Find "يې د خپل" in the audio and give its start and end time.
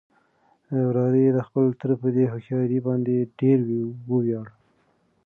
1.25-1.65